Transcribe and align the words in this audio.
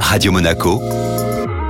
Radio 0.00 0.32
Monaco, 0.32 0.80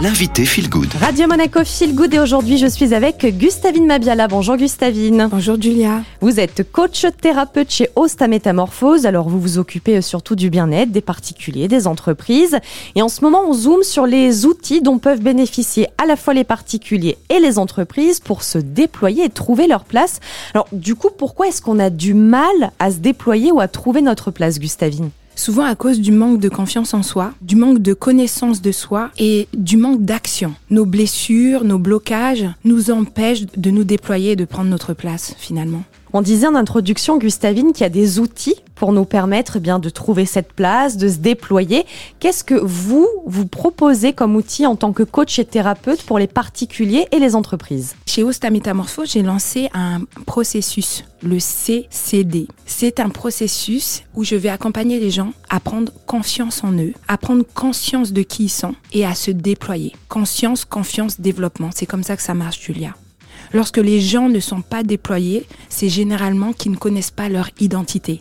l'invité 0.00 0.44
Feel 0.44 0.68
Good. 0.68 0.92
Radio 1.00 1.26
Monaco 1.26 1.64
Feel 1.64 1.94
Good 1.94 2.14
et 2.14 2.18
aujourd'hui 2.18 2.58
je 2.58 2.66
suis 2.66 2.94
avec 2.94 3.26
Gustavine 3.26 3.86
Mabiala. 3.86 4.28
Bonjour 4.28 4.56
Gustavine. 4.56 5.28
Bonjour 5.30 5.60
Julia. 5.60 6.02
Vous 6.20 6.38
êtes 6.38 6.70
coach 6.70 7.06
thérapeute 7.20 7.70
chez 7.70 7.88
Osta 7.96 8.28
Métamorphose. 8.28 9.06
Alors 9.06 9.28
vous 9.28 9.40
vous 9.40 9.58
occupez 9.58 10.00
surtout 10.00 10.36
du 10.36 10.48
bien-être 10.50 10.92
des 10.92 11.00
particuliers, 11.00 11.66
des 11.66 11.86
entreprises. 11.86 12.58
Et 12.94 13.02
en 13.02 13.08
ce 13.08 13.22
moment 13.22 13.42
on 13.48 13.52
zoome 13.52 13.82
sur 13.82 14.06
les 14.06 14.46
outils 14.46 14.82
dont 14.82 14.98
peuvent 14.98 15.22
bénéficier 15.22 15.88
à 15.98 16.06
la 16.06 16.16
fois 16.16 16.34
les 16.34 16.44
particuliers 16.44 17.18
et 17.30 17.40
les 17.40 17.58
entreprises 17.58 18.20
pour 18.20 18.42
se 18.42 18.58
déployer 18.58 19.24
et 19.24 19.30
trouver 19.30 19.66
leur 19.66 19.84
place. 19.84 20.20
Alors 20.54 20.68
du 20.72 20.94
coup 20.94 21.10
pourquoi 21.16 21.48
est-ce 21.48 21.62
qu'on 21.62 21.78
a 21.78 21.90
du 21.90 22.14
mal 22.14 22.70
à 22.78 22.90
se 22.90 22.98
déployer 22.98 23.50
ou 23.50 23.60
à 23.60 23.68
trouver 23.68 24.02
notre 24.02 24.30
place 24.30 24.60
Gustavine? 24.60 25.10
Souvent 25.36 25.64
à 25.64 25.74
cause 25.74 26.00
du 26.00 26.12
manque 26.12 26.40
de 26.40 26.48
confiance 26.48 26.94
en 26.94 27.02
soi, 27.02 27.32
du 27.42 27.56
manque 27.56 27.80
de 27.80 27.92
connaissance 27.92 28.62
de 28.62 28.72
soi 28.72 29.10
et 29.18 29.48
du 29.54 29.76
manque 29.76 30.02
d'action. 30.02 30.54
Nos 30.70 30.86
blessures, 30.86 31.62
nos 31.62 31.78
blocages 31.78 32.46
nous 32.64 32.90
empêchent 32.90 33.44
de 33.56 33.70
nous 33.70 33.84
déployer 33.84 34.32
et 34.32 34.36
de 34.36 34.46
prendre 34.46 34.70
notre 34.70 34.94
place 34.94 35.34
finalement. 35.38 35.84
On 36.14 36.22
disait 36.22 36.46
en 36.46 36.54
introduction, 36.54 37.18
Gustavine, 37.18 37.72
qu'il 37.72 37.82
y 37.82 37.86
a 37.86 37.90
des 37.90 38.18
outils 38.18 38.56
pour 38.76 38.92
nous 38.92 39.04
permettre 39.04 39.56
eh 39.56 39.60
bien 39.60 39.80
de 39.80 39.88
trouver 39.88 40.26
cette 40.26 40.52
place, 40.52 40.96
de 40.96 41.08
se 41.08 41.16
déployer. 41.16 41.84
Qu'est-ce 42.20 42.44
que 42.44 42.54
vous 42.54 43.08
vous 43.26 43.46
proposez 43.46 44.12
comme 44.12 44.36
outil 44.36 44.66
en 44.66 44.76
tant 44.76 44.92
que 44.92 45.02
coach 45.02 45.38
et 45.40 45.44
thérapeute 45.44 46.02
pour 46.04 46.20
les 46.20 46.28
particuliers 46.28 47.06
et 47.10 47.18
les 47.18 47.34
entreprises? 47.34 47.96
Chez 48.06 48.22
Osta 48.22 48.50
Métamorphose, 48.50 49.10
j'ai 49.10 49.22
lancé 49.22 49.68
un 49.74 50.02
processus, 50.26 51.04
le 51.22 51.38
CCD. 51.40 52.46
C'est 52.66 53.00
un 53.00 53.08
processus 53.08 54.04
où 54.14 54.22
je 54.22 54.36
vais 54.36 54.48
accompagner 54.48 55.00
les 55.00 55.10
gens 55.10 55.32
à 55.50 55.58
prendre 55.58 55.92
confiance 56.06 56.62
en 56.62 56.72
eux, 56.72 56.92
à 57.08 57.18
prendre 57.18 57.44
conscience 57.54 58.12
de 58.12 58.22
qui 58.22 58.44
ils 58.44 58.48
sont 58.50 58.74
et 58.92 59.06
à 59.06 59.14
se 59.14 59.30
déployer. 59.30 59.92
Conscience, 60.08 60.64
confiance, 60.64 61.20
développement. 61.20 61.70
C'est 61.74 61.86
comme 61.86 62.02
ça 62.02 62.16
que 62.16 62.22
ça 62.22 62.34
marche, 62.34 62.60
Julia. 62.60 62.94
Lorsque 63.52 63.78
les 63.78 64.00
gens 64.00 64.28
ne 64.28 64.40
sont 64.40 64.60
pas 64.60 64.82
déployés, 64.82 65.46
c'est 65.68 65.88
généralement 65.88 66.52
qu'ils 66.52 66.72
ne 66.72 66.76
connaissent 66.76 67.10
pas 67.10 67.28
leur 67.28 67.48
identité. 67.60 68.20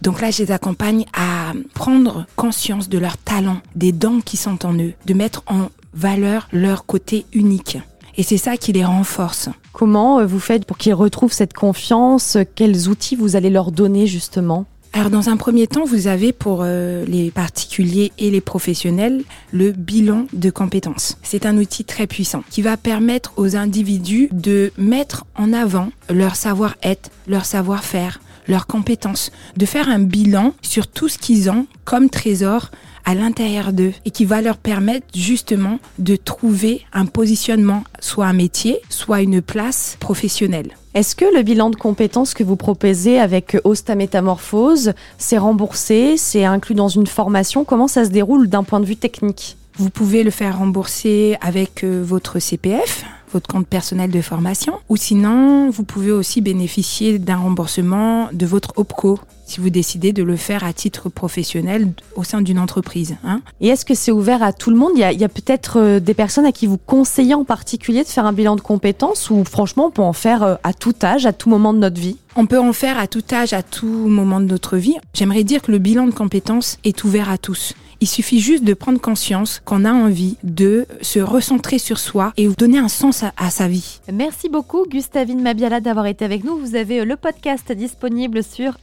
Donc 0.00 0.20
là, 0.20 0.30
je 0.30 0.42
les 0.42 0.52
accompagne 0.52 1.04
à 1.12 1.52
prendre 1.74 2.26
conscience 2.36 2.88
de 2.88 2.98
leurs 2.98 3.18
talents, 3.18 3.60
des 3.74 3.92
dons 3.92 4.20
qui 4.20 4.36
sont 4.36 4.66
en 4.66 4.74
eux, 4.74 4.92
de 5.06 5.14
mettre 5.14 5.42
en 5.46 5.68
valeur 5.94 6.48
leur 6.52 6.86
côté 6.86 7.26
unique. 7.32 7.78
Et 8.16 8.22
c'est 8.22 8.36
ça 8.36 8.56
qui 8.56 8.72
les 8.72 8.84
renforce. 8.84 9.48
Comment 9.72 10.18
euh, 10.18 10.26
vous 10.26 10.40
faites 10.40 10.64
pour 10.66 10.76
qu'ils 10.76 10.94
retrouvent 10.94 11.32
cette 11.32 11.54
confiance? 11.54 12.36
Quels 12.54 12.88
outils 12.88 13.16
vous 13.16 13.36
allez 13.36 13.50
leur 13.50 13.72
donner 13.72 14.06
justement? 14.06 14.66
Alors 14.94 15.08
dans 15.08 15.30
un 15.30 15.38
premier 15.38 15.66
temps, 15.66 15.86
vous 15.86 16.06
avez 16.06 16.34
pour 16.34 16.60
euh, 16.62 17.06
les 17.06 17.30
particuliers 17.30 18.12
et 18.18 18.30
les 18.30 18.42
professionnels 18.42 19.22
le 19.50 19.72
bilan 19.72 20.26
de 20.34 20.50
compétences. 20.50 21.16
C'est 21.22 21.46
un 21.46 21.56
outil 21.56 21.84
très 21.84 22.06
puissant 22.06 22.44
qui 22.50 22.60
va 22.60 22.76
permettre 22.76 23.32
aux 23.36 23.56
individus 23.56 24.28
de 24.32 24.70
mettre 24.76 25.24
en 25.34 25.54
avant 25.54 25.88
leur 26.10 26.36
savoir-être, 26.36 27.10
leur 27.26 27.46
savoir-faire, 27.46 28.20
leurs 28.46 28.66
compétences, 28.66 29.30
de 29.56 29.66
faire 29.66 29.88
un 29.88 29.98
bilan 29.98 30.54
sur 30.62 30.86
tout 30.86 31.08
ce 31.08 31.18
qu'ils 31.18 31.50
ont 31.50 31.66
comme 31.84 32.10
trésor 32.10 32.70
à 33.04 33.14
l'intérieur 33.14 33.72
d'eux 33.72 33.92
et 34.04 34.10
qui 34.10 34.24
va 34.24 34.40
leur 34.40 34.56
permettre 34.56 35.06
justement 35.14 35.78
de 35.98 36.16
trouver 36.16 36.82
un 36.92 37.06
positionnement, 37.06 37.84
soit 38.00 38.26
un 38.26 38.32
métier, 38.32 38.80
soit 38.88 39.22
une 39.22 39.42
place 39.42 39.96
professionnelle. 40.00 40.76
Est-ce 40.94 41.16
que 41.16 41.24
le 41.34 41.42
bilan 41.42 41.70
de 41.70 41.76
compétences 41.76 42.34
que 42.34 42.44
vous 42.44 42.56
proposez 42.56 43.18
avec 43.18 43.56
Osta 43.64 43.94
Métamorphose, 43.94 44.92
c'est 45.16 45.38
remboursé, 45.38 46.16
c'est 46.18 46.44
inclus 46.44 46.74
dans 46.74 46.88
une 46.88 47.06
formation? 47.06 47.64
Comment 47.64 47.88
ça 47.88 48.04
se 48.04 48.10
déroule 48.10 48.48
d'un 48.48 48.62
point 48.62 48.80
de 48.80 48.84
vue 48.84 48.96
technique? 48.96 49.56
Vous 49.78 49.88
pouvez 49.88 50.22
le 50.22 50.30
faire 50.30 50.58
rembourser 50.58 51.38
avec 51.40 51.82
euh, 51.82 52.02
votre 52.04 52.38
CPF, 52.38 53.04
votre 53.32 53.48
compte 53.48 53.66
personnel 53.66 54.10
de 54.10 54.20
formation, 54.20 54.74
ou 54.88 54.96
sinon, 54.96 55.70
vous 55.70 55.84
pouvez 55.84 56.12
aussi 56.12 56.40
bénéficier 56.40 57.18
d'un 57.18 57.36
remboursement 57.36 58.28
de 58.32 58.46
votre 58.46 58.72
OPCO 58.76 59.18
si 59.52 59.60
vous 59.60 59.70
décidez 59.70 60.12
de 60.12 60.22
le 60.22 60.36
faire 60.36 60.64
à 60.64 60.72
titre 60.72 61.10
professionnel 61.10 61.92
au 62.16 62.24
sein 62.24 62.40
d'une 62.40 62.58
entreprise. 62.58 63.16
Hein. 63.22 63.42
Et 63.60 63.68
est-ce 63.68 63.84
que 63.84 63.94
c'est 63.94 64.12
ouvert 64.12 64.42
à 64.42 64.52
tout 64.52 64.70
le 64.70 64.76
monde? 64.76 64.92
Il 64.94 65.00
y 65.00 65.04
a, 65.04 65.08
a 65.08 65.28
peut-être 65.28 65.78
euh, 65.78 66.00
des 66.00 66.14
personnes 66.14 66.46
à 66.46 66.52
qui 66.52 66.66
vous 66.66 66.78
conseillez 66.78 67.34
en 67.34 67.44
particulier 67.44 68.02
de 68.02 68.08
faire 68.08 68.24
un 68.24 68.32
bilan 68.32 68.56
de 68.56 68.62
compétences 68.62 69.28
ou 69.30 69.44
franchement 69.44 69.86
on 69.86 69.90
peut 69.90 70.02
en 70.02 70.14
faire 70.14 70.42
euh, 70.42 70.54
à 70.62 70.72
tout 70.72 70.94
âge, 71.02 71.26
à 71.26 71.34
tout 71.34 71.50
moment 71.50 71.74
de 71.74 71.78
notre 71.78 72.00
vie? 72.00 72.16
On 72.34 72.46
peut 72.46 72.58
en 72.58 72.72
faire 72.72 72.98
à 72.98 73.06
tout 73.06 73.22
âge, 73.30 73.52
à 73.52 73.62
tout 73.62 73.86
moment 73.86 74.40
de 74.40 74.46
notre 74.46 74.78
vie. 74.78 74.96
J'aimerais 75.12 75.44
dire 75.44 75.60
que 75.60 75.70
le 75.70 75.78
bilan 75.78 76.06
de 76.06 76.12
compétences 76.12 76.78
est 76.82 77.04
ouvert 77.04 77.28
à 77.30 77.36
tous. 77.36 77.74
Il 78.00 78.08
suffit 78.08 78.40
juste 78.40 78.64
de 78.64 78.74
prendre 78.74 79.00
conscience 79.00 79.62
qu'on 79.64 79.84
a 79.84 79.92
envie 79.92 80.36
de 80.42 80.86
se 81.02 81.20
recentrer 81.20 81.78
sur 81.78 82.00
soi 82.00 82.32
et 82.36 82.48
donner 82.48 82.78
un 82.78 82.88
sens 82.88 83.22
à, 83.22 83.32
à 83.36 83.48
sa 83.50 83.68
vie. 83.68 84.00
Merci 84.12 84.48
beaucoup 84.48 84.84
Gustavine 84.88 85.40
Mabiala 85.40 85.80
d'avoir 85.80 86.06
été 86.06 86.24
avec 86.24 86.42
nous. 86.42 86.56
Vous 86.56 86.74
avez 86.74 87.02
euh, 87.02 87.04
le 87.04 87.14
podcast 87.14 87.70
disponible 87.70 88.42
sur 88.42 88.76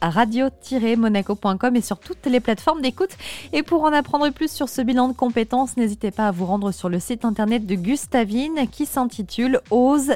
radio-monaco.com 0.72 1.76
et 1.76 1.80
sur 1.80 1.98
toutes 1.98 2.26
les 2.26 2.40
plateformes 2.40 2.80
d'écoute. 2.80 3.10
Et 3.52 3.62
pour 3.62 3.82
en 3.82 3.92
apprendre 3.92 4.30
plus 4.30 4.50
sur 4.50 4.68
ce 4.68 4.82
bilan 4.82 5.08
de 5.08 5.14
compétences, 5.14 5.76
n'hésitez 5.76 6.10
pas 6.10 6.28
à 6.28 6.30
vous 6.30 6.46
rendre 6.46 6.72
sur 6.72 6.88
le 6.88 7.00
site 7.00 7.24
internet 7.24 7.66
de 7.66 7.74
Gustavine 7.74 8.68
qui 8.70 8.86
s'intitule 8.86 9.60
ose. 9.70 10.12